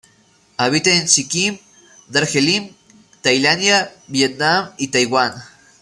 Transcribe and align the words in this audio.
Habita 0.57 0.89
en 0.95 1.07
Sikkim, 1.07 1.59
Darjeeling, 2.07 2.75
Tailandia 3.21 3.93
Vietnam 4.07 4.71
y 4.79 4.87
Taiwán. 4.87 5.33